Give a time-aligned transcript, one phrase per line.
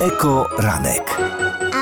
[0.00, 1.16] Eko Ranek.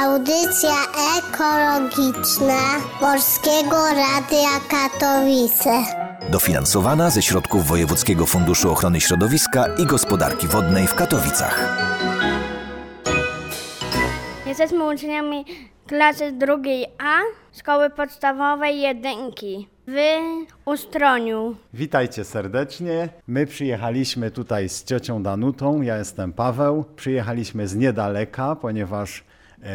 [0.03, 0.75] Audycja
[1.19, 2.61] ekologiczna
[3.00, 5.84] Polskiego Radia Katowice.
[6.31, 11.78] Dofinansowana ze środków Wojewódzkiego Funduszu Ochrony Środowiska i Gospodarki Wodnej w Katowicach.
[14.47, 15.44] Jesteśmy uczniami
[15.87, 17.19] klasy drugiej A
[17.59, 19.97] Szkoły Podstawowej Jedynki w
[20.65, 21.56] Ustroniu.
[21.75, 23.09] Witajcie serdecznie.
[23.27, 25.83] My przyjechaliśmy tutaj z ciocią Danutą.
[25.83, 26.84] Ja jestem Paweł.
[26.97, 29.25] Przyjechaliśmy z niedaleka, ponieważ
[29.62, 29.67] e,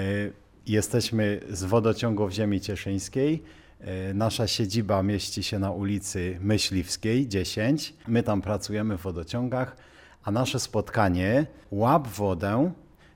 [0.68, 3.44] jesteśmy z wodociągów Ziemi Cieszyńskiej.
[3.80, 7.94] E, nasza siedziba mieści się na ulicy Myśliwskiej 10.
[8.08, 9.75] My tam pracujemy w wodociągach,
[10.23, 12.72] a nasze spotkanie Łap wodę,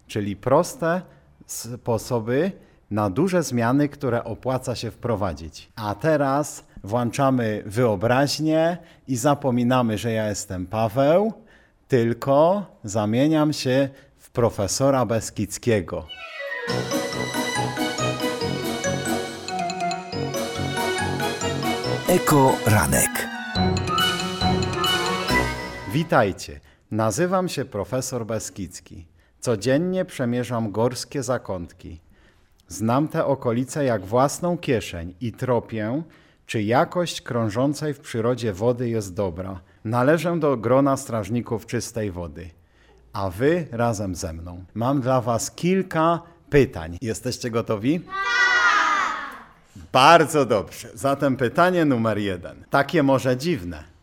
[0.08, 1.02] czyli proste
[1.46, 2.52] sposoby
[2.92, 5.72] na duże zmiany, które opłaca się wprowadzić.
[5.76, 11.34] A teraz włączamy wyobraźnię i zapominamy, że ja jestem Paweł,
[11.88, 16.08] tylko zamieniam się w profesora Beskidzkiego.
[22.10, 23.28] Eko Ranek.
[25.94, 26.60] Witajcie.
[26.92, 29.06] Nazywam się profesor Beskidzki.
[29.40, 32.05] Codziennie przemierzam górskie zakątki.
[32.68, 36.04] Znam te okolice jak własną kieszeń i tropię,
[36.46, 39.60] czy jakość krążącej w przyrodzie wody jest dobra.
[39.84, 42.50] Należę do grona strażników czystej wody.
[43.14, 44.66] A wy razem ze mną.
[44.74, 46.98] Mam dla was kilka pytań.
[47.02, 48.02] Jesteście gotowi?
[49.92, 50.90] Bardzo dobrze.
[50.94, 52.66] Zatem pytanie numer jeden.
[52.70, 53.95] Takie może dziwne.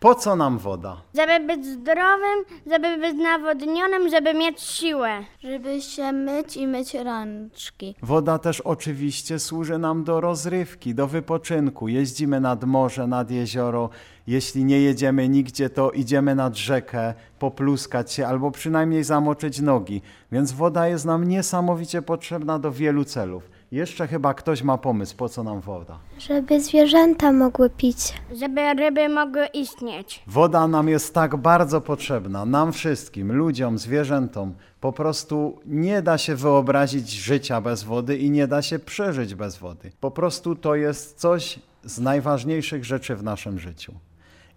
[0.00, 1.02] Po co nam woda?
[1.14, 5.24] Żeby być zdrowym, żeby być nawodnionym, żeby mieć siłę.
[5.42, 7.94] Żeby się myć i myć rączki.
[8.02, 11.88] Woda też oczywiście służy nam do rozrywki, do wypoczynku.
[11.88, 13.90] Jeździmy nad morze, nad jezioro.
[14.26, 20.02] Jeśli nie jedziemy nigdzie, to idziemy nad rzekę, popluskać się albo przynajmniej zamoczyć nogi.
[20.32, 23.50] Więc woda jest nam niesamowicie potrzebna do wielu celów.
[23.72, 25.98] Jeszcze chyba ktoś ma pomysł, po co nam woda.
[26.18, 27.96] Żeby zwierzęta mogły pić.
[28.40, 30.22] Żeby ryby mogły istnieć.
[30.26, 34.54] Woda nam jest tak bardzo potrzebna, nam wszystkim, ludziom, zwierzętom.
[34.80, 39.56] Po prostu nie da się wyobrazić życia bez wody i nie da się przeżyć bez
[39.56, 39.92] wody.
[40.00, 43.94] Po prostu to jest coś z najważniejszych rzeczy w naszym życiu.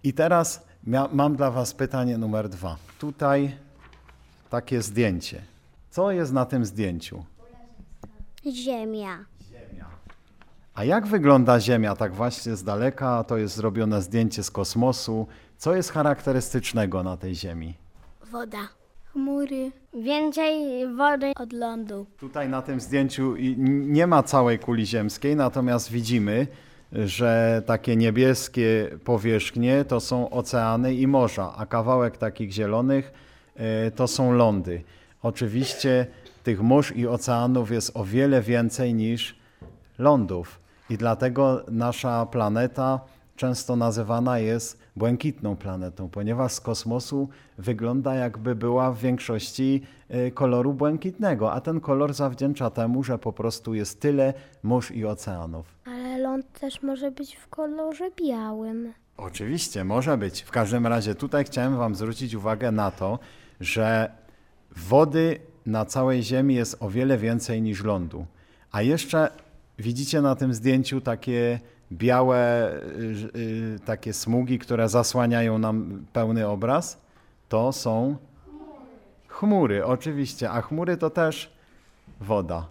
[0.04, 0.66] I teraz
[1.12, 2.76] mam dla Was pytanie numer dwa.
[2.98, 3.56] Tutaj
[4.50, 5.42] takie zdjęcie.
[5.90, 7.24] Co jest na tym zdjęciu?
[8.46, 9.24] Ziemia.
[10.74, 13.24] A jak wygląda Ziemia tak właśnie z daleka?
[13.24, 15.26] To jest zrobione zdjęcie z kosmosu.
[15.58, 17.74] Co jest charakterystycznego na tej Ziemi?
[18.32, 18.68] Woda.
[19.12, 19.72] Chmury.
[20.02, 20.54] Więcej
[20.96, 22.06] wody od lądu.
[22.18, 23.34] Tutaj na tym zdjęciu
[23.66, 26.46] nie ma całej kuli ziemskiej, natomiast widzimy,
[26.92, 33.12] że takie niebieskie powierzchnie to są oceany i morza, a kawałek takich zielonych
[33.56, 34.82] e, to są lądy.
[35.22, 36.06] Oczywiście
[36.44, 39.36] tych mórz i oceanów jest o wiele więcej niż
[39.98, 40.60] lądów.
[40.90, 43.00] I dlatego nasza planeta
[43.36, 47.28] często nazywana jest błękitną planetą, ponieważ z kosmosu
[47.58, 53.32] wygląda jakby była w większości y, koloru błękitnego, a ten kolor zawdzięcza temu, że po
[53.32, 55.66] prostu jest tyle mórz i oceanów.
[55.86, 58.92] Ale ląd też może być w kolorze białym.
[59.16, 60.42] Oczywiście, może być.
[60.42, 63.18] W każdym razie tutaj chciałem Wam zwrócić uwagę na to,
[63.60, 64.10] że
[64.76, 68.26] wody na całej Ziemi jest o wiele więcej niż lądu.
[68.72, 69.30] A jeszcze
[69.78, 71.60] widzicie na tym zdjęciu takie
[71.92, 76.98] białe y, y, takie smugi, które zasłaniają nam pełny obraz?
[77.48, 78.16] To są
[79.28, 81.52] chmury, oczywiście, a chmury to też
[82.20, 82.68] woda.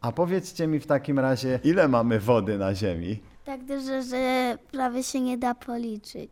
[0.00, 3.20] A powiedzcie mi w takim razie, ile mamy wody na Ziemi?
[3.44, 6.30] Tak dużo, że prawie się nie da policzyć.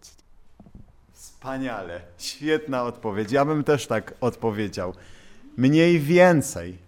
[1.12, 3.32] Wspaniale, świetna odpowiedź.
[3.32, 4.94] Ja bym też tak odpowiedział.
[5.58, 6.78] Mniej więcej.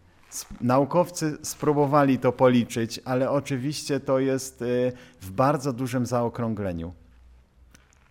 [0.61, 6.93] Naukowcy spróbowali to policzyć, ale oczywiście to jest y, w bardzo dużym zaokrągleniu.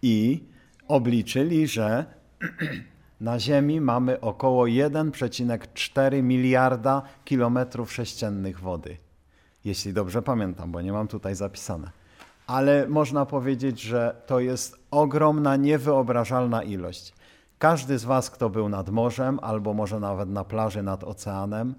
[0.01, 0.43] I
[0.87, 2.05] obliczyli, że
[3.21, 8.97] na Ziemi mamy około 1,4 miliarda kilometrów sześciennych wody.
[9.65, 11.91] Jeśli dobrze pamiętam, bo nie mam tutaj zapisane.
[12.47, 17.13] Ale można powiedzieć, że to jest ogromna, niewyobrażalna ilość.
[17.59, 21.75] Każdy z Was, kto był nad morzem, albo może nawet na plaży nad oceanem,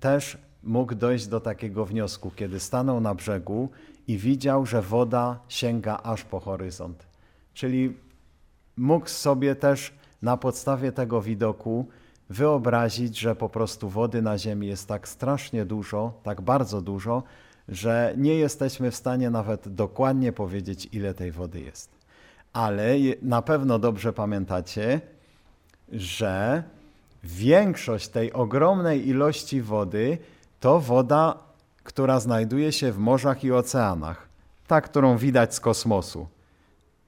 [0.00, 3.68] też mógł dojść do takiego wniosku, kiedy stanął na brzegu
[4.08, 7.06] i widział, że woda sięga aż po horyzont.
[7.54, 7.96] Czyli
[8.76, 11.86] mógł sobie też na podstawie tego widoku
[12.30, 17.22] wyobrazić, że po prostu wody na Ziemi jest tak strasznie dużo, tak bardzo dużo,
[17.68, 22.01] że nie jesteśmy w stanie nawet dokładnie powiedzieć, ile tej wody jest.
[22.52, 25.00] Ale na pewno dobrze pamiętacie,
[25.92, 26.62] że
[27.24, 30.18] większość tej ogromnej ilości wody
[30.60, 31.38] to woda,
[31.82, 34.28] która znajduje się w morzach i oceanach.
[34.66, 36.26] Ta, którą widać z kosmosu.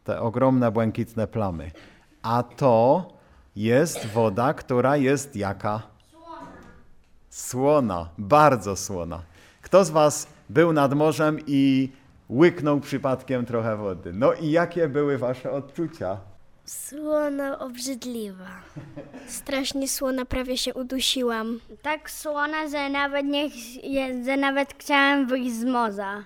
[0.05, 1.70] Te ogromne błękitne plamy.
[2.23, 3.08] A to
[3.56, 5.82] jest woda, która jest jaka?
[7.31, 9.23] Słona, bardzo słona.
[9.62, 11.93] Kto z Was był nad morzem i
[12.31, 14.12] łyknął przypadkiem trochę wody?
[14.12, 16.19] No i jakie były Wasze odczucia?
[16.65, 18.49] Słona, obrzydliwa.
[19.26, 21.61] Strasznie słona, prawie się udusiłam.
[21.82, 26.25] Tak słona, że nawet, nie, ch- że nawet chciałem wyjść z morza.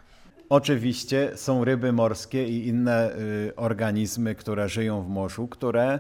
[0.49, 5.99] Oczywiście są ryby morskie i inne y, organizmy, które żyją w morzu, które y,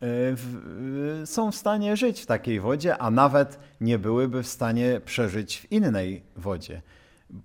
[0.00, 5.00] w, y, są w stanie żyć w takiej wodzie, a nawet nie byłyby w stanie
[5.04, 6.82] przeżyć w innej wodzie,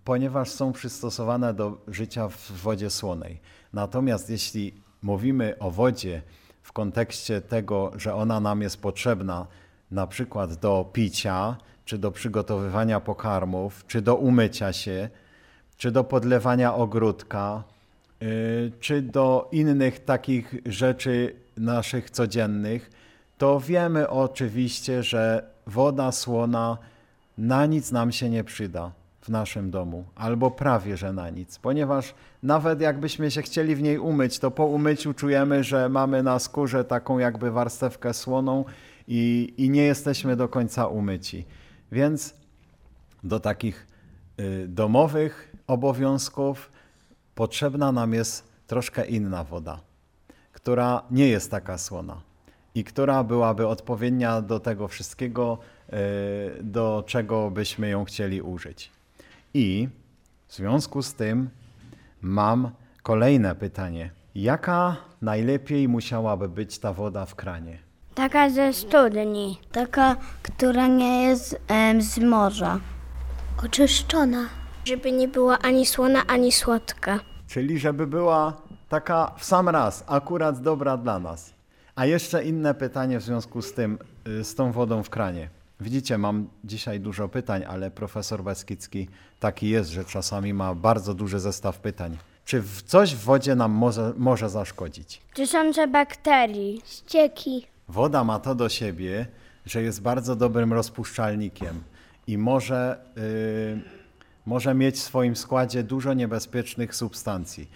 [0.04, 3.40] ponieważ są przystosowane do życia w wodzie słonej.
[3.74, 6.22] Natomiast jeśli mówimy o wodzie
[6.64, 9.48] w kontekście tego, że ona nam jest potrzebna
[9.92, 15.10] na przykład do picia, czy do przygotowywania pokarmów, czy do umycia się,
[15.78, 17.64] czy do podlewania ogródka,
[18.22, 22.90] y, czy do innych takich rzeczy naszych codziennych,
[23.38, 26.78] to wiemy oczywiście, że woda słona
[27.38, 32.14] na nic nam się nie przyda w naszym domu, albo prawie że na nic, ponieważ
[32.44, 36.84] nawet jakbyśmy się chcieli w niej umyć, to po umyciu czujemy, że mamy na skórze
[36.84, 38.66] taką jakby warstewkę słoną
[39.08, 41.46] i, i nie jesteśmy do końca umyci.
[41.92, 42.34] Więc
[43.24, 43.88] do takich
[44.40, 46.72] y, domowych obowiązków
[47.36, 49.82] potrzebna nam jest troszkę inna woda,
[50.52, 52.22] która nie jest taka słona
[52.76, 55.58] i która byłaby odpowiednia do tego wszystkiego,
[55.90, 58.92] y, do czego byśmy ją chcieli użyć.
[59.54, 59.90] I
[60.48, 61.50] w związku z tym
[62.22, 62.72] mam
[63.04, 64.12] kolejne pytanie.
[64.36, 67.80] Jaka najlepiej musiałaby być ta woda w kranie?
[68.16, 69.60] Taka ze studni.
[69.72, 72.80] Taka, która nie jest em, z morza.
[73.66, 74.46] Oczyszczona.
[74.86, 77.20] Żeby nie była ani słona, ani słodka.
[77.48, 81.54] Czyli żeby była taka w sam raz, akurat dobra dla nas.
[81.96, 83.98] A jeszcze inne pytanie w związku z tym,
[84.28, 85.50] y, z tą wodą w kranie.
[85.82, 89.08] Widzicie, mam dzisiaj dużo pytań, ale profesor Beskidzki
[89.40, 92.18] taki jest, że czasami ma bardzo duży zestaw pytań.
[92.46, 95.22] Czy coś w wodzie nam może, może zaszkodzić?
[95.34, 96.82] Tysiące bakterii.
[96.86, 97.68] Ścieki.
[97.88, 99.28] Woda ma to do siebie,
[99.66, 101.84] że jest bardzo dobrym rozpuszczalnikiem
[102.28, 103.82] i może, y,
[104.46, 107.70] może mieć w swoim składzie dużo niebezpiecznych substancji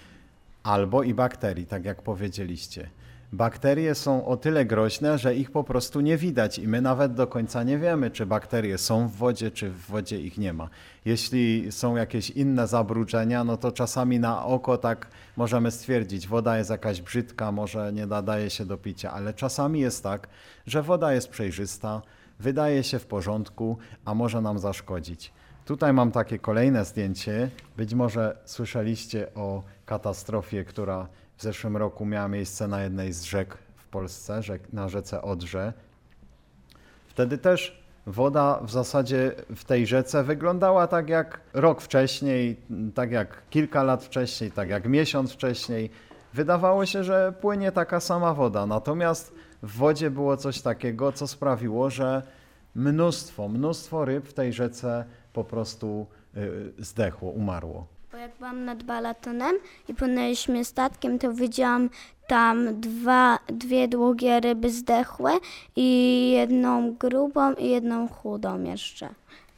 [0.63, 2.89] albo i bakterii, tak jak powiedzieliście.
[3.35, 7.27] Bakterie są o tyle groźne, że ich po prostu nie widać i my nawet do
[7.27, 10.69] końca nie wiemy, czy bakterie są w wodzie, czy w wodzie ich nie ma.
[11.05, 16.69] Jeśli są jakieś inne zabrudzenia, no to czasami na oko tak możemy stwierdzić, woda jest
[16.69, 20.27] jakaś brzydka, może nie nadaje się do picia, ale czasami jest tak,
[20.67, 22.01] że woda jest przejrzysta,
[22.39, 25.33] wydaje się w porządku, a może nam zaszkodzić.
[25.65, 27.49] Tutaj mam takie kolejne zdjęcie.
[27.77, 33.57] Być może słyszeliście o katastrofie, która w zeszłym roku miała miejsce na jednej z rzek
[33.75, 35.73] w Polsce, rzek, na rzece Odrze.
[37.07, 42.57] Wtedy też woda w zasadzie w tej rzece wyglądała tak jak rok wcześniej,
[42.93, 45.89] tak jak kilka lat wcześniej, tak jak miesiąc wcześniej.
[46.33, 51.89] Wydawało się, że płynie taka sama woda, natomiast w wodzie było coś takiego, co sprawiło,
[51.89, 52.21] że
[52.75, 57.94] mnóstwo, mnóstwo ryb w tej rzece po prostu y, zdechło, umarło.
[58.15, 59.55] Bo jak byłam nad balatonem
[59.87, 61.89] i płynęliśmy statkiem, to widziałam
[62.27, 65.31] tam dwa, dwie długie ryby zdechłe
[65.75, 69.09] i jedną grubą i jedną chudą jeszcze.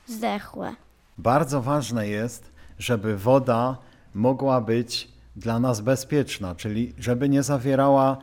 [0.08, 0.76] Zdechłe.
[1.18, 3.78] Bardzo ważne jest, żeby woda
[4.14, 8.18] mogła być dla nas bezpieczna, czyli żeby nie zawierała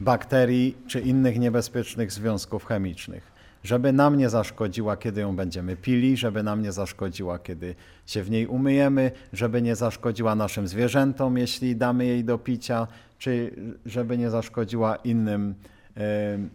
[0.00, 3.29] bakterii czy innych niebezpiecznych związków chemicznych.
[3.62, 7.74] Żeby nam nie zaszkodziła, kiedy ją będziemy pili, żeby nam nie zaszkodziła, kiedy
[8.06, 12.86] się w niej umyjemy, żeby nie zaszkodziła naszym zwierzętom, jeśli damy jej do picia,
[13.18, 13.54] czy
[13.86, 15.54] żeby nie zaszkodziła innym
[15.96, 16.00] e,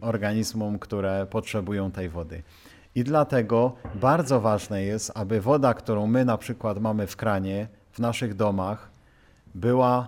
[0.02, 2.44] organizmom, które potrzebują tej wody.
[2.96, 8.00] I dlatego bardzo ważne jest, aby woda, którą my na przykład mamy w kranie, w
[8.00, 8.90] naszych domach,
[9.56, 10.08] była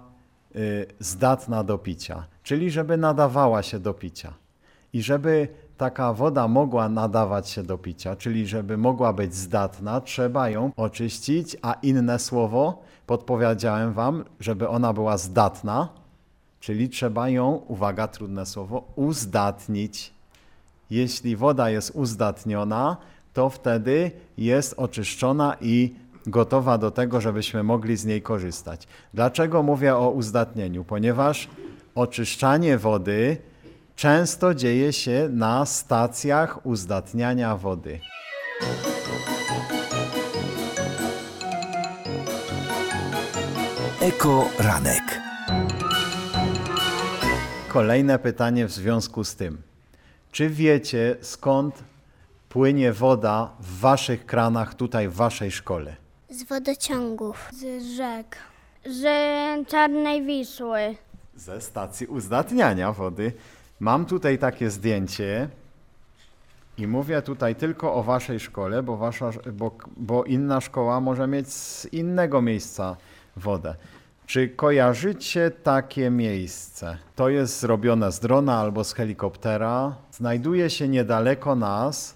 [0.56, 4.34] y, zdatna do picia, czyli żeby nadawała się do picia.
[4.94, 5.48] I żeby
[5.78, 11.58] taka woda mogła nadawać się do picia, czyli żeby mogła być zdatna, trzeba ją oczyścić,
[11.62, 15.90] a inne słowo podpowiedziałem Wam, żeby ona była zdatna,
[16.60, 20.14] czyli trzeba ją, uwaga, trudne słowo, uzdatnić.
[20.90, 22.98] Jeśli woda jest uzdatniona,
[23.34, 25.96] to wtedy jest oczyszczona i
[26.28, 28.88] gotowa do tego, żebyśmy mogli z niej korzystać.
[29.14, 30.84] Dlaczego mówię o uzdatnieniu?
[30.84, 31.48] Ponieważ
[31.96, 33.38] oczyszczanie wody
[33.98, 38.00] często dzieje się na stacjach uzdatniania wody.
[44.02, 45.22] Eko Ranek.
[47.68, 49.62] Kolejne pytanie w związku z tym.
[50.32, 51.84] Czy wiecie skąd
[52.50, 55.96] płynie woda w waszych kranach tutaj w waszej szkole?
[56.30, 57.50] Z wodociągów.
[57.54, 58.38] Z rzek.
[58.86, 59.04] Z
[59.68, 60.96] Czarnej Wisły.
[61.36, 63.32] Ze stacji uzdatniania wody.
[63.80, 65.50] Mam tutaj takie zdjęcie
[66.78, 71.54] i mówię tutaj tylko o waszej szkole, bo, wasza, bo, bo inna szkoła może mieć
[71.54, 72.96] z innego miejsca
[73.36, 73.76] wodę.
[74.26, 76.98] Czy kojarzycie takie miejsce?
[77.16, 79.96] To jest zrobione z drona albo z helikoptera.
[80.12, 82.16] Znajduje się niedaleko nas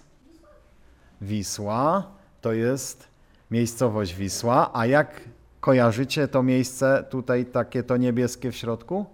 [1.20, 2.06] Wisła.
[2.40, 3.08] To jest
[3.50, 4.70] miejscowość Wisła.
[4.72, 5.20] A jak
[5.60, 9.06] kojarzycie to miejsce tutaj takie to niebieskie w środku?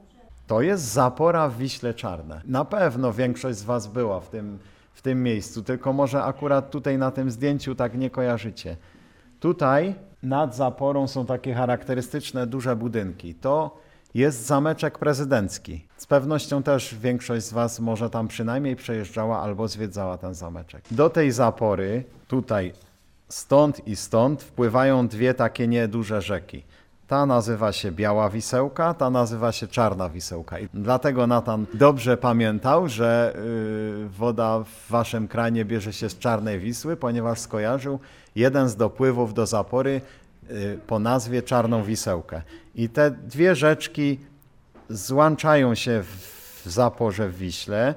[0.49, 2.41] To jest zapora w Wiśle Czarne.
[2.45, 4.59] Na pewno większość z Was była w tym,
[4.93, 8.77] w tym miejscu, tylko może akurat tutaj na tym zdjęciu tak nie kojarzycie.
[9.41, 13.35] Tutaj nad zaporą są takie charakterystyczne duże budynki.
[13.35, 13.79] To
[14.15, 15.85] jest zameczek prezydencki.
[15.97, 20.85] Z pewnością też większość z Was może tam przynajmniej przejeżdżała albo zwiedzała ten zameczek.
[20.91, 22.73] Do tej zapory, tutaj
[23.29, 26.63] stąd i stąd, wpływają dwie takie nieduże rzeki.
[27.09, 30.59] Ta nazywa się Biała Wisełka, ta nazywa się Czarna Wisełka.
[30.59, 33.35] I dlatego Natan dobrze pamiętał, że
[34.01, 37.99] yy, woda w waszym kranie bierze się z Czarnej Wisły, ponieważ skojarzył
[38.37, 40.01] jeden z dopływów do zapory
[40.51, 42.43] yy, po nazwie Czarną Wisełkę.
[42.75, 44.21] I te dwie rzeczki
[44.89, 47.95] złączają się w zaporze w Wiśle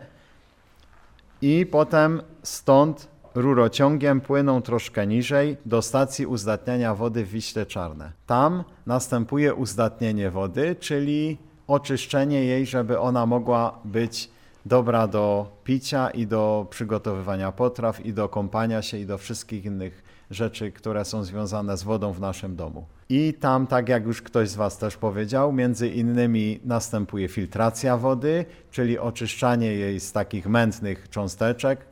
[1.42, 8.12] i potem stąd rurociągiem płyną troszkę niżej do stacji uzdatniania wody w Wiśle Czarne.
[8.26, 14.30] Tam następuje uzdatnienie wody, czyli oczyszczenie jej, żeby ona mogła być
[14.66, 20.04] dobra do picia i do przygotowywania potraw i do kąpania się i do wszystkich innych
[20.32, 22.86] rzeczy, które są związane z wodą w naszym domu.
[23.10, 28.46] I tam, tak jak już ktoś z Was też powiedział, między innymi następuje filtracja wody,
[28.72, 31.91] czyli oczyszczanie jej z takich mętnych cząsteczek,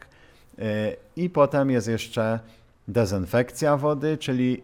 [1.16, 2.40] i potem jest jeszcze
[2.88, 4.62] dezynfekcja wody, czyli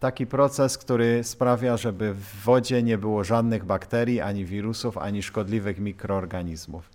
[0.00, 5.78] taki proces, który sprawia, żeby w wodzie nie było żadnych bakterii, ani wirusów, ani szkodliwych
[5.78, 6.90] mikroorganizmów.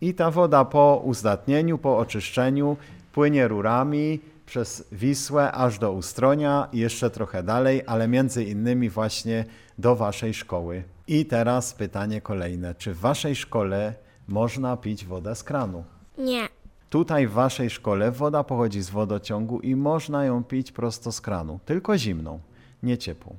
[0.00, 2.76] I ta woda po uzdatnieniu, po oczyszczeniu
[3.12, 9.44] płynie rurami przez Wisłę aż do Ustronia i jeszcze trochę dalej, ale między innymi właśnie
[9.78, 10.82] do waszej szkoły.
[11.06, 12.74] I teraz pytanie kolejne.
[12.74, 13.94] Czy w waszej szkole
[14.28, 15.84] można pić wodę z kranu?
[16.18, 16.48] Nie.
[16.90, 21.60] Tutaj w waszej szkole woda pochodzi z wodociągu i można ją pić prosto z kranu,
[21.64, 22.40] tylko zimną,
[22.82, 23.36] nie ciepłą.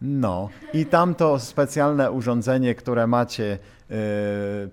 [0.00, 3.58] No i tam to specjalne urządzenie, które macie
[3.90, 3.96] yy,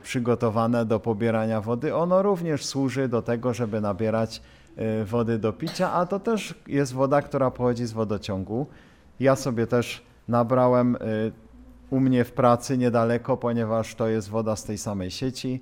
[0.03, 4.41] przygotowane do pobierania wody, ono również służy do tego, żeby nabierać
[4.77, 8.67] yy, wody do picia, a to też jest woda, która pochodzi z wodociągu.
[9.19, 11.31] Ja sobie też nabrałem yy,
[11.89, 15.61] u mnie w pracy niedaleko, ponieważ to jest woda z tej samej sieci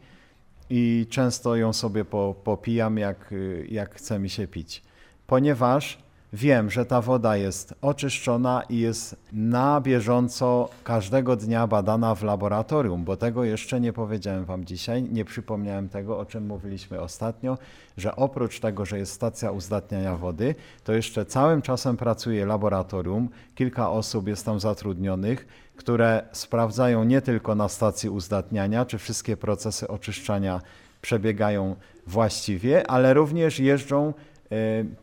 [0.69, 3.33] i często ją sobie po, popijam, jak,
[3.69, 4.83] jak chce mi się pić.
[5.27, 5.97] Ponieważ
[6.33, 13.03] wiem, że ta woda jest oczyszczona i jest na bieżąco każdego dnia badana w laboratorium,
[13.03, 17.57] bo tego jeszcze nie powiedziałem Wam dzisiaj, nie przypomniałem tego, o czym mówiliśmy ostatnio,
[17.97, 23.91] że oprócz tego, że jest stacja uzdatniania wody, to jeszcze całym czasem pracuje laboratorium, kilka
[23.91, 25.47] osób jest tam zatrudnionych,
[25.77, 30.62] które sprawdzają nie tylko na stacji uzdatniania, czy wszystkie procesy oczyszczania
[31.01, 31.75] przebiegają
[32.07, 34.13] właściwie, ale również jeżdżą
[34.51, 34.53] e,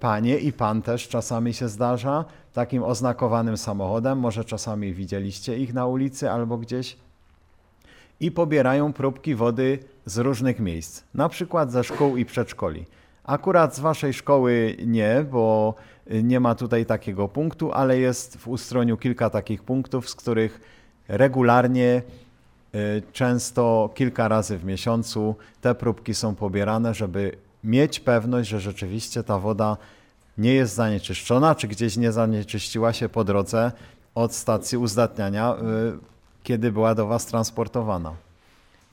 [0.00, 5.87] panie i pan też czasami się zdarza, takim oznakowanym samochodem, może czasami widzieliście ich na
[5.87, 6.97] ulicy albo gdzieś,
[8.21, 12.87] i pobierają próbki wody z różnych miejsc, na przykład ze szkół i przedszkoli.
[13.25, 15.75] Akurat z waszej szkoły nie, bo
[16.11, 20.61] nie ma tutaj takiego punktu, ale jest w Ustroniu kilka takich punktów, z których
[21.08, 22.02] regularnie,
[22.75, 29.23] y, często kilka razy w miesiącu te próbki są pobierane, żeby mieć pewność, że rzeczywiście
[29.23, 29.76] ta woda
[30.38, 33.73] nie jest zanieczyszczona, czy gdzieś nie zanieczyściła się po drodze
[34.14, 35.99] od stacji uzdatniania, y,
[36.42, 38.14] kiedy była do Was transportowana.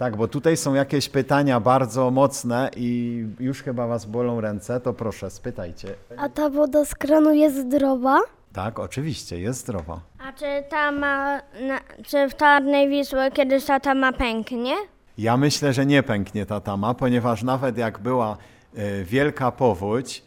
[0.02, 4.94] Tak, bo tutaj są jakieś pytania bardzo mocne i już chyba Was bolą ręce, to
[4.94, 5.96] proszę, spytajcie.
[6.18, 8.20] A ta woda z kranu jest zdrowa?
[8.54, 10.02] Tak, oczywiście, jest zdrowa.
[10.20, 14.74] A czy ta ma, na, czy w Tarnej Wisły kiedyś ta tama pęknie?
[15.18, 18.38] Ja myślę, że nie pęknie ta tama, ponieważ nawet jak była
[18.76, 20.24] e, wielka powódź,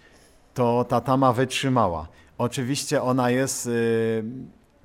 [0.54, 2.08] to ta tama wytrzymała.
[2.38, 3.70] Oczywiście ona jest e,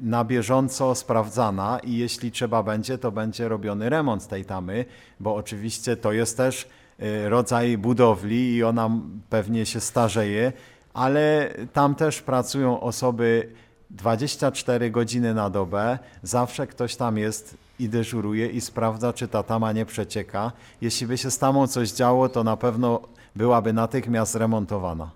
[0.02, 4.86] na bieżąco sprawdzana i jeśli trzeba będzie, to będzie robiony remont tej tamy,
[5.20, 6.68] bo oczywiście to jest też
[7.00, 8.90] e, rodzaj budowli i ona
[9.30, 10.54] pewnie się starzeje,
[10.94, 13.50] ale tam też pracują osoby
[13.90, 19.72] 24 godziny na dobę, zawsze ktoś tam jest i dyżuruje i sprawdza, czy ta tama
[19.72, 20.52] nie przecieka.
[20.82, 23.02] Jeśli by się z tamą coś działo, to na pewno
[23.36, 25.12] byłaby natychmiast remontowana.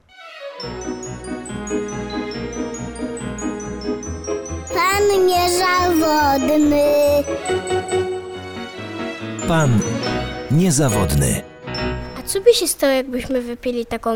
[5.34, 6.84] Pan niezawodny.
[9.48, 9.80] Pan
[10.52, 11.42] niezawodny.
[12.20, 14.12] A co by się stało, jakbyśmy wypili taką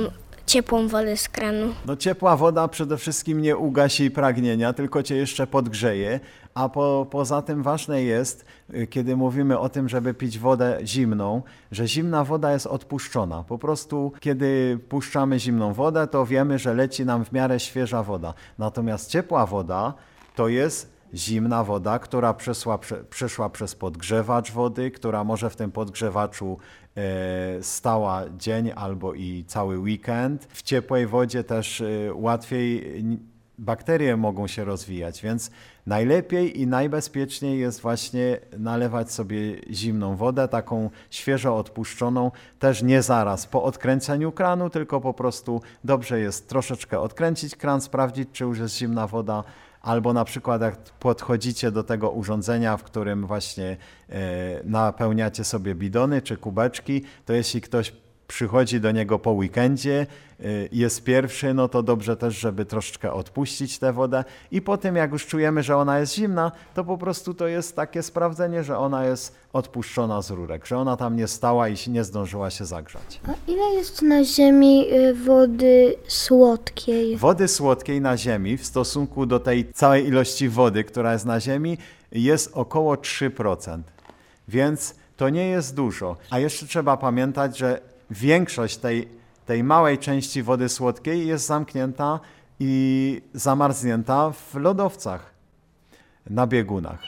[0.45, 1.73] ciepłą wodę z kranu?
[1.85, 6.19] No ciepła woda przede wszystkim nie ugasi pragnienia, tylko cię jeszcze podgrzeje,
[6.53, 11.41] a po, poza tym ważne jest, y, kiedy mówimy o tym, żeby pić wodę zimną,
[11.71, 13.43] że zimna woda jest odpuszczona.
[13.43, 18.33] Po prostu kiedy puszczamy zimną wodę, to wiemy, że leci nam w miarę świeża woda.
[18.57, 19.93] Natomiast ciepła woda
[20.35, 25.71] to jest zimna woda, która przeszła, prze, przeszła przez podgrzewacz wody, która może w tym
[25.71, 26.57] podgrzewaczu
[26.95, 30.47] e, stała dzień albo i cały weekend.
[30.49, 32.93] W ciepłej wodzie też e, łatwiej
[33.57, 35.51] bakterie mogą się rozwijać, więc
[35.85, 39.39] najlepiej i najbezpieczniej jest właśnie nalewać sobie
[39.71, 46.19] zimną wodę, taką świeżo odpuszczoną, też nie zaraz po odkręceniu kranu, tylko po prostu dobrze
[46.19, 49.43] jest troszeczkę odkręcić kran, sprawdzić, czy już jest zimna woda,
[49.87, 53.77] albo na przykład jak podchodzicie do tego urządzenia, w którym właśnie
[54.09, 54.17] e,
[54.63, 57.93] napełniacie sobie bidony czy kubeczki, to jeśli ktoś
[58.27, 60.07] przychodzi do niego po weekendzie,
[60.39, 64.95] y, jest pierwszy, no to dobrze też, żeby troszeczkę odpuścić tę wodę i po tym
[64.95, 68.77] jak już czujemy, że ona jest zimna, to po prostu to jest takie sprawdzenie, że
[68.77, 73.21] ona jest odpuszczona z rurek, że ona tam nie stała i nie zdążyła się zagrzać.
[73.27, 77.17] A ile jest na ziemi y, wody słodkiej?
[77.17, 81.77] Wody słodkiej na ziemi w stosunku do tej całej ilości wody, która jest na ziemi,
[82.11, 83.81] jest około 3%.
[84.47, 86.15] Więc to nie jest dużo.
[86.29, 89.07] A jeszcze trzeba pamiętać, że większość tej,
[89.45, 92.19] tej małej części wody słodkiej jest zamknięta
[92.59, 95.33] i zamarznięta w lodowcach
[96.29, 96.99] na biegunach.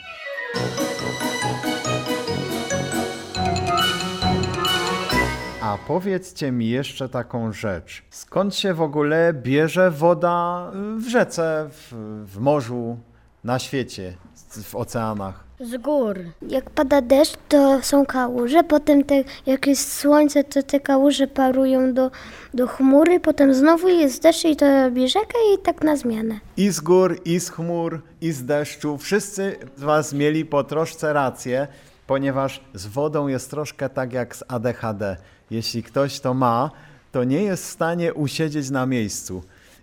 [5.60, 8.02] A powiedzcie mi jeszcze taką rzecz.
[8.10, 11.92] Skąd się w ogóle bierze woda w rzece, w,
[12.26, 12.98] w morzu,
[13.44, 14.16] na świecie,
[14.62, 15.49] w oceanach?
[15.60, 16.18] Z gór.
[16.48, 21.94] Jak pada deszcz, to są kałuże, potem te, jak jest słońce, to te kałuże parują
[21.94, 22.10] do,
[22.54, 26.40] do chmury, potem znowu jest deszcz i to robi rzekę i tak na zmianę.
[26.56, 28.98] I z gór, i z chmur, i z deszczu.
[28.98, 31.66] Wszyscy z Was mieli po troszce rację,
[32.06, 35.16] ponieważ z wodą jest troszkę tak jak z ADHD.
[35.50, 36.70] Jeśli ktoś to ma,
[37.12, 39.42] to nie jest w stanie usiedzieć na miejscu.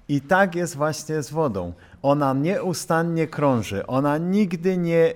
[0.09, 1.73] I tak jest właśnie z wodą.
[2.01, 3.87] Ona nieustannie krąży.
[3.87, 5.13] Ona nigdy nie,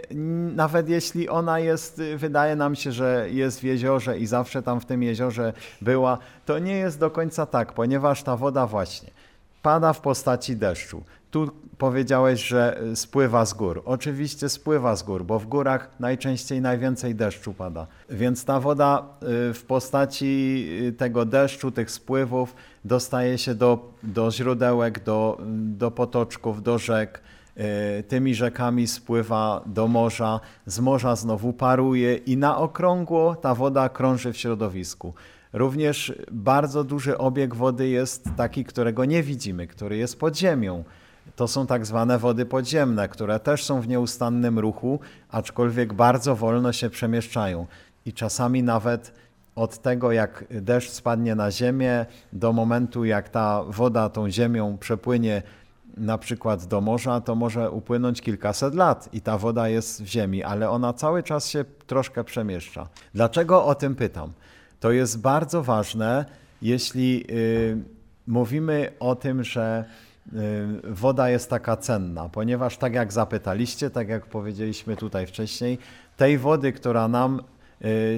[0.55, 4.85] nawet jeśli ona jest, wydaje nam się, że jest w jeziorze i zawsze tam w
[4.85, 9.09] tym jeziorze była, to nie jest do końca tak, ponieważ ta woda właśnie
[9.61, 11.03] pada w postaci deszczu.
[11.31, 13.81] Tu powiedziałeś, że spływa z gór.
[13.85, 17.87] Oczywiście spływa z gór, bo w górach najczęściej najwięcej deszczu pada.
[18.09, 19.03] Więc ta woda
[19.49, 26.63] y, w postaci tego deszczu, tych spływów dostaje się do, do źródełek, do, do potoczków,
[26.63, 27.21] do rzek.
[27.99, 33.89] Y, Tymi rzekami spływa do morza, z morza znowu paruje i na okrągło ta woda
[33.89, 35.13] krąży w środowisku.
[35.53, 40.83] Również bardzo duży obieg wody jest taki, którego nie widzimy, który jest pod ziemią.
[41.35, 46.73] To są tak zwane wody podziemne, które też są w nieustannym ruchu, aczkolwiek bardzo wolno
[46.73, 47.67] się przemieszczają.
[48.05, 49.13] I czasami nawet
[49.55, 55.41] od tego, jak deszcz spadnie na ziemię, do momentu, jak ta woda tą ziemią przepłynie
[55.97, 60.43] na przykład do morza, to może upłynąć kilkaset lat i ta woda jest w ziemi,
[60.43, 62.87] ale ona cały czas się troszkę przemieszcza.
[63.13, 64.31] Dlaczego o tym pytam?
[64.79, 66.25] To jest bardzo ważne,
[66.61, 67.77] jeśli y,
[68.27, 69.85] mówimy o tym, że
[70.33, 70.37] y,
[70.83, 75.77] woda jest taka cenna, ponieważ tak jak zapytaliście, tak jak powiedzieliśmy tutaj wcześniej,
[76.17, 77.41] tej wody, która nam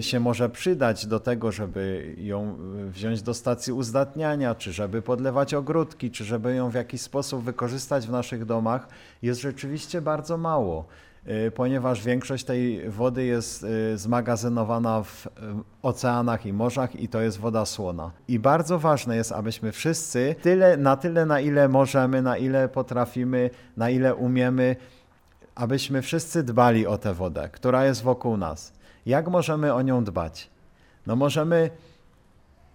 [0.02, 5.54] się może przydać do tego, żeby ją y, wziąć do stacji uzdatniania, czy żeby podlewać
[5.54, 8.88] ogródki, czy żeby ją w jakiś sposób wykorzystać w naszych domach,
[9.22, 10.86] jest rzeczywiście bardzo mało.
[11.28, 15.30] Y, ponieważ większość tej wody jest y, zmagazynowana w y,
[15.82, 18.12] oceanach i morzach i to jest woda słona.
[18.28, 23.50] I bardzo ważne jest, abyśmy wszyscy tyle, na tyle, na ile możemy, na ile potrafimy,
[23.78, 24.76] na ile umiemy,
[25.56, 28.74] abyśmy wszyscy dbali o tę wodę, która jest wokół nas.
[29.06, 30.50] Jak możemy o nią dbać?
[31.08, 31.70] No możemy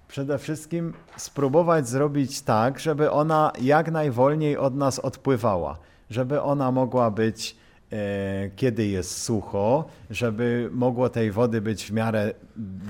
[0.09, 5.79] przede wszystkim spróbować zrobić tak, żeby ona jak najwolniej od nas odpływała,
[6.11, 7.57] żeby ona mogła być
[7.93, 12.35] E, kiedy jest sucho, żeby mogło tej wody być w miarę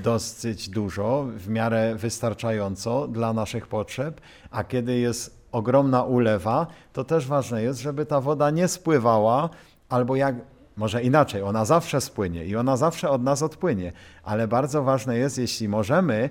[0.03, 4.20] dosyć dużo, w miarę wystarczająco dla naszych potrzeb,
[4.51, 9.51] a kiedy jest ogromna ulewa, to też ważne jest, żeby ta woda nie spływała,
[9.88, 10.35] albo jak
[10.78, 13.92] może inaczej, ona zawsze spłynie i ona zawsze od nas odpłynie,
[14.24, 16.30] ale bardzo ważne jest, jeśli możemy,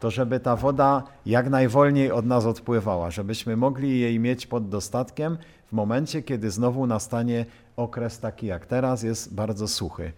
[0.00, 5.38] to żeby ta woda jak najwolniej od nas odpływała, żebyśmy mogli jej mieć pod dostatkiem
[5.68, 10.12] w momencie, kiedy znowu nastanie okres taki jak teraz, jest bardzo suchy.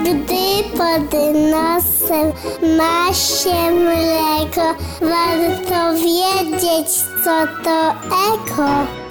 [0.00, 1.12] Gdy pod
[1.50, 2.32] nosem
[2.78, 6.88] ma się mleko, warto wiedzieć,
[7.24, 7.90] co to
[8.34, 9.09] eko.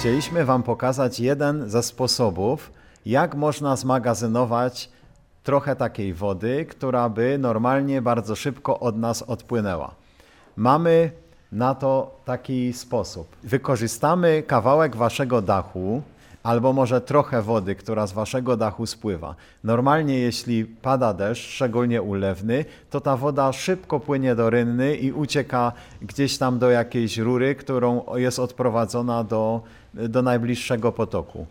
[0.00, 2.72] Chcieliśmy Wam pokazać jeden ze sposobów,
[3.06, 4.88] jak można zmagazynować
[5.42, 9.94] trochę takiej wody, która by normalnie bardzo szybko od nas odpłynęła.
[10.56, 11.10] Mamy
[11.52, 13.36] na to taki sposób.
[13.42, 16.02] Wykorzystamy kawałek waszego dachu,
[16.42, 19.34] albo może trochę wody, która z waszego dachu spływa.
[19.64, 25.72] Normalnie, jeśli pada deszcz, szczególnie ulewny, to ta woda szybko płynie do rynny i ucieka
[26.02, 29.60] gdzieś tam do jakiejś rury, którą jest odprowadzona do,
[29.94, 31.46] do najbliższego potoku.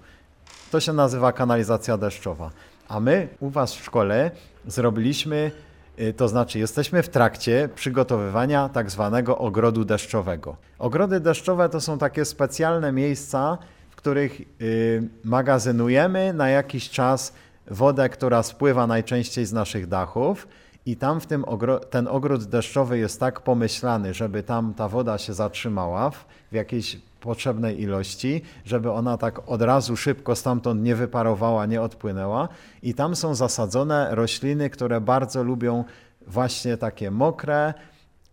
[0.71, 2.49] To się nazywa kanalizacja deszczowa.
[2.87, 4.31] A my u Was w szkole
[4.67, 5.51] zrobiliśmy,
[5.99, 10.55] y, to znaczy jesteśmy w trakcie przygotowywania tak zwanego ogrodu deszczowego.
[10.79, 13.57] Ogrody deszczowe to są takie specjalne miejsca,
[13.99, 17.33] których y, magazynujemy na jakiś czas
[17.67, 20.47] wodę, która spływa najczęściej z naszych dachów.
[20.85, 25.17] I tam w tym ogro ten ogród deszczowy jest tak pomyślany, żeby tam ta woda
[25.17, 30.95] się zatrzymała w, w jakiejś potrzebnej ilości, żeby ona tak od razu szybko stamtąd nie
[30.95, 32.49] wyparowała, nie odpłynęła.
[32.83, 35.83] I tam są zasadzone rośliny, które bardzo lubią
[36.27, 37.73] właśnie takie mokre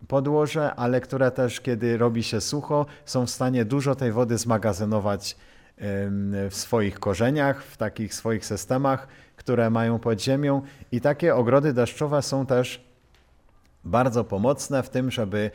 [0.07, 5.35] podłoże, ale które też, kiedy robi się sucho, są w stanie dużo tej wody zmagazynować
[5.77, 10.61] w swoich korzeniach, w takich swoich systemach, które mają pod ziemią.
[10.91, 12.87] I takie ogrody deszczowe są też
[13.83, 15.51] bardzo pomocne w tym, żeby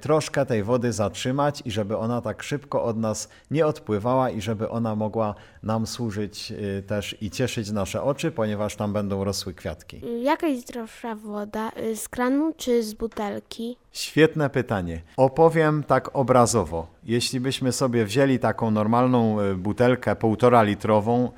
[0.00, 4.68] troszkę tej wody zatrzymać i żeby ona tak szybko od nas nie odpływała i żeby
[4.68, 10.00] ona mogła nam służyć y, też i cieszyć nasze oczy, ponieważ tam będą rosły kwiatki.
[10.22, 11.70] Jaka jest zdrowsza woda?
[11.82, 13.76] Y, z kranu czy z butelki?
[13.92, 15.02] Świetne pytanie.
[15.16, 16.86] Opowiem tak obrazowo.
[17.04, 21.30] Jeśli byśmy sobie wzięli taką normalną butelkę półtora litrową,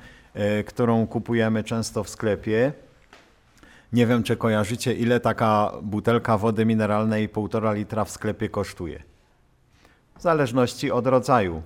[0.65, 2.73] którą kupujemy często w sklepie,
[3.93, 9.03] nie wiem, czy kojarzycie, ile taka butelka wody mineralnej 1,5 litra w sklepie kosztuje.
[10.17, 11.61] W zależności od rodzaju.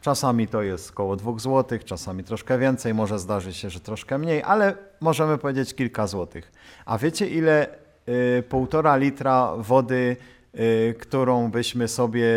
[0.00, 4.42] Czasami to jest około 2 zł, czasami troszkę więcej, może zdarzy się, że troszkę mniej,
[4.42, 6.52] ale możemy powiedzieć kilka złotych.
[6.86, 7.66] A wiecie, ile
[8.08, 10.16] y, 1,5 litra wody,
[10.54, 12.28] y, którą byśmy sobie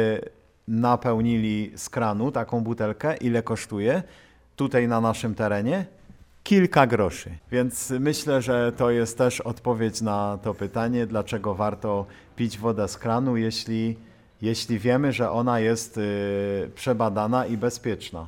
[0.67, 4.03] napełnili z kranu, taką butelkę, ile kosztuje
[4.55, 5.85] tutaj na naszym terenie?
[6.45, 7.37] Kilka groszy.
[7.51, 12.05] Więc myślę, że to jest też odpowiedź na to pytanie, dlaczego warto
[12.35, 13.97] pić wodę z kranu, jeśli,
[14.41, 18.27] jeśli wiemy, że ona jest y, przebadana i bezpieczna.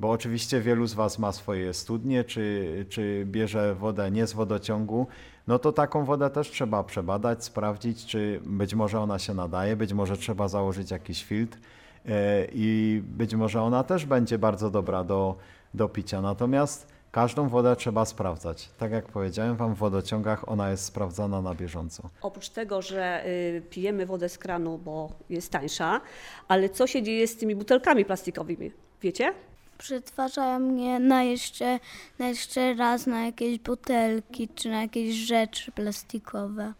[0.00, 5.06] Bo oczywiście wielu z Was ma swoje studnie, czy, czy bierze wodę nie z wodociągu,
[5.46, 9.92] no to taką wodę też trzeba przebadać, sprawdzić, czy być może ona się nadaje, być
[9.92, 12.10] może trzeba założyć jakiś filtr y,
[12.52, 15.36] i być może ona też będzie bardzo dobra do,
[15.74, 16.20] do picia.
[16.20, 18.68] Natomiast Każdą wodę trzeba sprawdzać.
[18.78, 22.10] Tak jak powiedziałem Wam, w wodociągach ona jest sprawdzana na bieżąco.
[22.22, 26.00] Oprócz tego, że y, pijemy wodę z kranu, bo jest tańsza,
[26.48, 28.72] ale co się dzieje z tymi butelkami plastikowymi?
[29.02, 29.32] Wiecie?
[29.78, 31.78] Przetwarzają je na jeszcze,
[32.18, 36.72] na jeszcze raz na jakieś butelki czy na jakieś rzeczy plastikowe.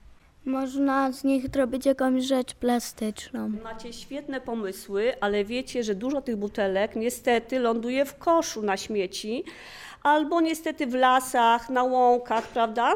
[0.44, 3.52] Można z nich zrobić jakąś rzecz plastyczną.
[3.64, 9.44] Macie świetne pomysły, ale wiecie, że dużo tych butelek niestety ląduje w koszu na śmieci
[10.02, 12.94] albo niestety w lasach, na łąkach, prawda?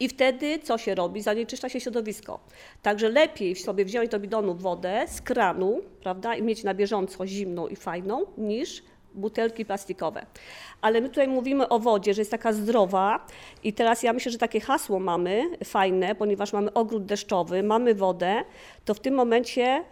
[0.00, 1.22] I wtedy co się robi?
[1.22, 2.40] Zanieczyszcza się środowisko.
[2.82, 7.68] Także lepiej sobie wziąć do bidonu wodę z kranu, prawda, i mieć na bieżąco zimną
[7.68, 8.82] i fajną, niż
[9.14, 10.26] butelki plastikowe.
[10.80, 13.26] Ale my tutaj mówimy o wodzie, że jest taka zdrowa
[13.64, 18.44] i teraz ja myślę, że takie hasło mamy fajne, ponieważ mamy ogród deszczowy, mamy wodę,
[18.84, 19.84] to w tym momencie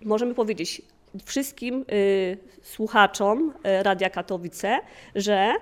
[0.00, 0.82] możemy powiedzieć
[1.24, 4.80] wszystkim y, słuchaczom y, Radia Katowice,
[5.14, 5.54] że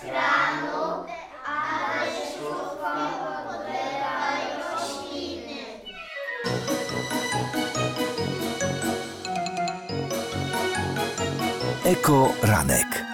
[0.00, 1.06] kranu.
[11.84, 13.05] Eko Ranek.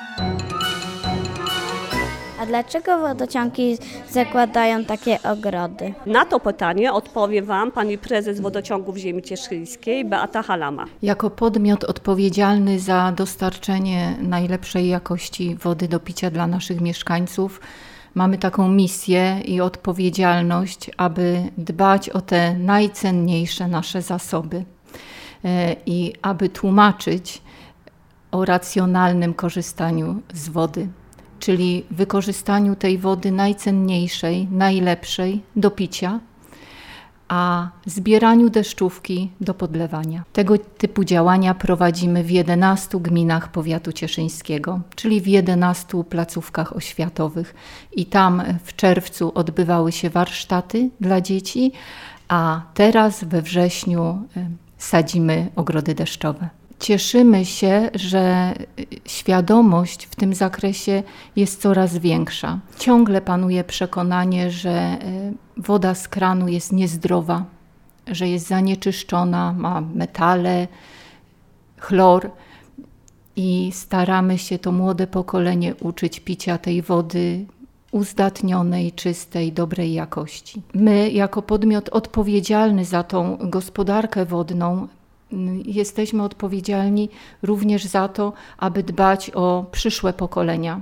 [2.43, 3.79] A dlaczego wodociągi
[4.11, 5.95] zakładają takie ogrody?
[6.07, 10.85] Na to pytanie odpowie Wam pani prezes Wodociągów Ziemi Cieszyńskiej Beata Halama.
[11.03, 17.61] Jako podmiot odpowiedzialny za dostarczenie najlepszej jakości wody do picia dla naszych mieszkańców,
[18.15, 24.65] mamy taką misję i odpowiedzialność, aby dbać o te najcenniejsze nasze zasoby
[25.45, 27.43] e, i aby tłumaczyć
[28.33, 30.89] o racjonalnym korzystaniu z wody,
[31.43, 36.21] czyli wykorzystaniu tej wody najcenniejszej, najlepszej do picia,
[37.29, 40.25] a zbieraniu deszczówki do podlewania.
[40.33, 47.55] Tego typu działania prowadzimy w 11 gminach powiatu cieszyńskiego, czyli w 11 placówkach oświatowych.
[47.93, 51.73] I tam w czerwcu odbywały się warsztaty dla dzieci,
[52.29, 54.47] a teraz we wrześniu y,
[54.79, 56.49] sadzimy ogrody deszczowe.
[56.83, 58.55] Cieszymy się, że
[59.07, 61.03] świadomość w tym zakresie
[61.37, 62.59] jest coraz większa.
[62.79, 67.45] Ciągle panuje przekonanie, że y, woda z kranu jest niezdrowa,
[68.07, 70.68] że jest zanieczyszczona, ma metale,
[71.79, 72.31] chlor
[73.37, 77.45] i staramy się to młode pokolenie uczyć picia tej wody
[77.90, 80.62] uzdatnionej, czystej, dobrej jakości.
[80.75, 84.88] My, jako podmiot odpowiedzialny za tą gospodarkę wodną,
[85.64, 87.09] jesteśmy odpowiedzialni
[87.42, 90.81] również za to, aby dbać o przyszłe pokolenia.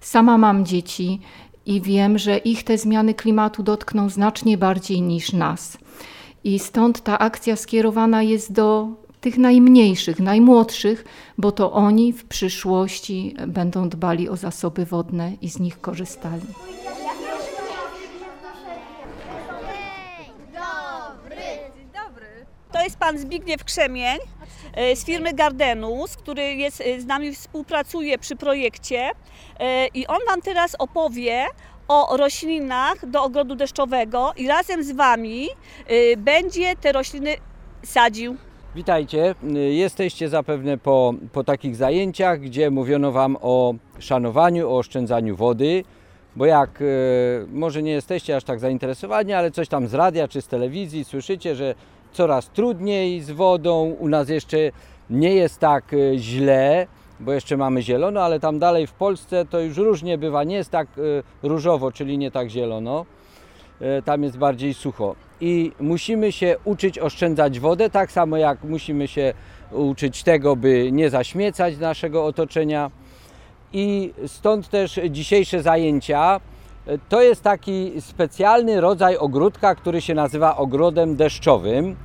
[0.00, 1.20] Sama mam dzieci
[1.66, 5.78] i wiem, że ich te zmiany klimatu dotkną znacznie bardziej niż nas.
[6.44, 8.88] I stąd ta akcja skierowana jest do
[9.20, 11.04] tych najmniejszych, najmłodszych,
[11.38, 16.42] bo to oni w przyszłości będą dbali o zasoby wodne i z nich korzystali.
[22.72, 24.18] To jest pan Zbigniew Krzemień
[24.74, 29.10] e, z firmy Gardenus, który jest, e, z nami współpracuje przy projekcie
[29.60, 31.46] e, i on wam teraz opowie
[31.88, 35.48] o roślinach do ogrodu deszczowego i razem z wami
[36.18, 37.34] będzie te rośliny
[37.82, 38.36] sadził.
[38.74, 39.34] Witajcie.
[39.70, 45.84] Jesteście zapewne po, po takich zajęciach, gdzie mówiono Wam o szanowaniu, o oszczędzaniu wody,
[46.36, 46.82] bo jak
[47.52, 51.56] może nie jesteście aż tak zainteresowani, ale coś tam z radia czy z telewizji słyszycie,
[51.56, 51.74] że
[52.12, 54.58] coraz trudniej z wodą, u nas jeszcze
[55.10, 56.86] nie jest tak e, źle,
[57.20, 60.70] bo jeszcze mamy zielono, ale tam dalej w Polsce to już różnie bywa, nie jest
[60.70, 63.06] tak e, różowo, czyli nie tak zielono,
[63.80, 65.14] e, tam jest bardziej sucho.
[65.40, 69.34] I musimy się uczyć oszczędzać wodę, tak samo jak musimy się
[69.72, 72.90] uczyć tego, by nie zaśmiecać naszego otoczenia.
[73.72, 76.40] I stąd też dzisiejsze zajęcia
[77.08, 81.96] to jest taki specjalny rodzaj ogródka, który się nazywa ogrodem deszczowym.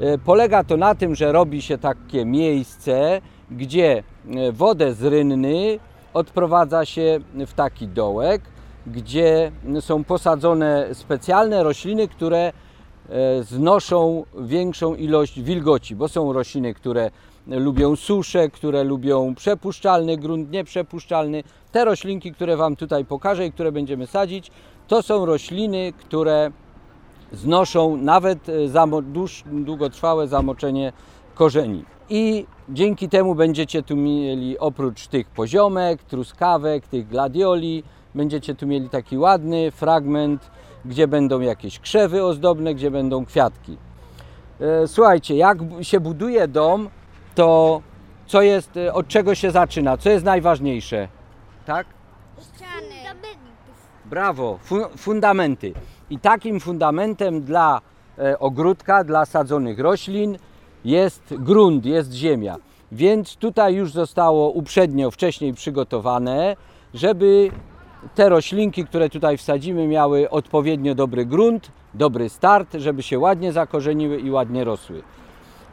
[0.00, 5.78] E, polega to na tym, że robi się takie miejsce, gdzie e, wodę z rynny
[6.14, 8.42] odprowadza się w taki dołek,
[8.86, 12.52] gdzie są posadzone specjalne rośliny, które e,
[13.42, 17.10] znoszą większą ilość wilgoci, bo są rośliny, które
[17.46, 21.42] lubią suszę, które lubią przepuszczalny grunt, nieprzepuszczalny.
[21.72, 24.50] Te roślinki, które Wam tutaj pokażę i które będziemy sadzić,
[24.88, 26.50] to są rośliny, które
[27.32, 28.52] znoszą nawet e,
[29.46, 30.92] długotrwałe zamoczenie
[31.34, 31.84] korzeni.
[32.10, 37.82] I dzięki temu będziecie tu mieli oprócz tych poziomek, truskawek, tych gladioli,
[38.14, 40.50] będziecie tu mieli taki ładny fragment,
[40.84, 43.76] gdzie będą jakieś krzewy ozdobne, gdzie będą kwiatki.
[44.60, 46.88] E, słuchajcie, jak się buduje dom,
[47.40, 47.82] to
[48.26, 49.96] co jest, e, od czego się zaczyna?
[49.96, 51.08] Co jest najważniejsze?
[51.66, 51.86] Tak?
[52.40, 53.20] Ściany.
[54.04, 54.58] Brawo,
[54.96, 55.72] fundamenty.
[56.10, 57.80] I takim fundamentem dla
[58.18, 60.38] e, ogródka, dla sadzonych roślin
[60.84, 62.56] jest grunt, jest ziemia.
[62.92, 66.56] Więc tutaj już zostało uprzednio, wcześniej przygotowane,
[66.94, 67.50] żeby
[68.14, 74.18] te roślinki, które tutaj wsadzimy, miały odpowiednio dobry grunt, dobry start, żeby się ładnie zakorzeniły
[74.20, 75.02] i ładnie rosły.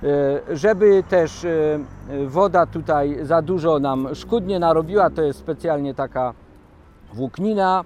[0.04, 1.80] E, Żeby też e,
[2.28, 6.34] woda tutaj za dużo nam szkód nie narobiła, to jest specjalnie taka
[7.14, 7.84] włóknina.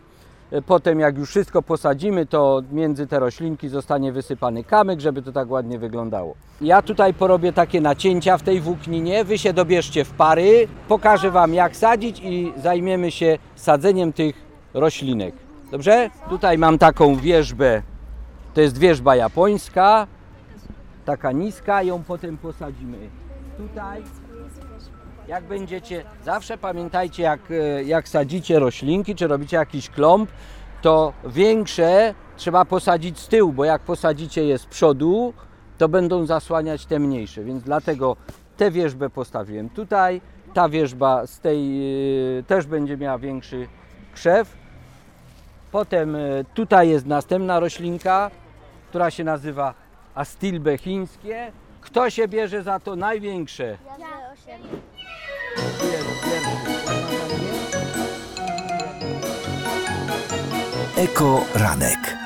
[0.51, 5.31] E, Potem jak już wszystko posadzimy, to między te roślinki zostanie wysypany kamyk, żeby to
[5.31, 6.35] tak ładnie wyglądało.
[6.61, 11.53] Ja tutaj porobię takie nacięcia w tej włókninie, wy się dobierzcie w pary, pokażę Wam
[11.53, 14.35] jak sadzić i zajmiemy się sadzeniem tych
[14.73, 15.35] roślinek.
[15.71, 16.09] Dobrze?
[16.29, 17.81] Tutaj mam taką wierzbę,
[18.53, 20.07] to jest wierzba japońska,
[21.05, 22.97] taka niska, ją potem posadzimy
[23.57, 24.03] tutaj.
[25.27, 30.31] Jak będziecie, zawsze pamiętajcie, jak, e, jak sadzicie roślinki, czy robicie jakiś klomp,
[30.81, 35.33] to większe trzeba posadzić z tyłu, bo jak posadzicie je z przodu,
[35.77, 37.43] to będą zasłaniać te mniejsze.
[37.43, 38.15] Więc dlatego
[38.57, 40.21] tę wierzbę postawiłem tutaj.
[40.53, 41.81] Ta wierzba z tej
[42.39, 43.67] e, też będzie miała większy
[44.13, 44.57] krzew.
[45.71, 46.19] Potem e,
[46.53, 48.31] tutaj jest następna roślinka,
[48.89, 49.73] która się nazywa
[50.15, 51.51] astilbe chińskie.
[51.81, 53.77] Kto się bierze za to największe?
[60.97, 62.20] Eko Ranek.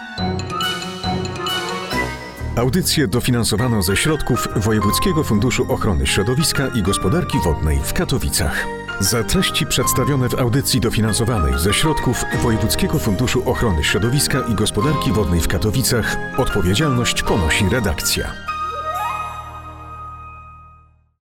[2.55, 8.65] Audycję dofinansowano ze środków Wojewódzkiego Funduszu Ochrony Środowiska i Gospodarki Wodnej w Katowicach.
[8.99, 15.41] Za treści przedstawione w audycji dofinansowanej ze środków Wojewódzkiego Funduszu Ochrony Środowiska i Gospodarki Wodnej
[15.41, 18.44] w Katowicach odpowiedzialność ponosi redakcja.